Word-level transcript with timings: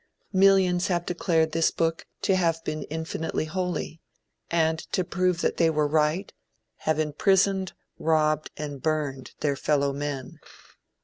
Millions 0.33 0.87
have 0.87 1.05
declared 1.05 1.51
this 1.51 1.69
book 1.69 2.07
to 2.23 2.35
have 2.35 2.63
been 2.63 2.81
infinitely 2.85 3.45
holy, 3.45 4.01
and 4.49 4.79
to 4.91 5.03
prove 5.03 5.41
that 5.41 5.57
they 5.57 5.69
were 5.69 5.85
right, 5.87 6.33
have 6.77 6.97
imprisoned, 6.97 7.73
robbed 7.99 8.49
and 8.57 8.81
burned 8.81 9.35
their 9.41 9.55
fellow 9.55 9.93
men. 9.93 10.39